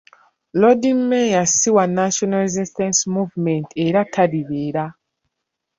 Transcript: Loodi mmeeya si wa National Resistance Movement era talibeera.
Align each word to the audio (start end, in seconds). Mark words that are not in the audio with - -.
Loodi 0.53 0.93
mmeeya 0.93 1.45
si 1.45 1.69
wa 1.75 1.85
National 1.99 2.41
Resistance 2.45 3.01
Movement 3.13 3.67
era 3.85 4.01
talibeera. 4.13 4.85